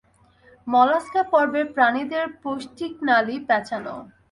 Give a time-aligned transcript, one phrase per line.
[0.67, 3.95] Mollusca পর্বের প্রাণীদের পৌষ্টিকনালি প্যাঁচানো।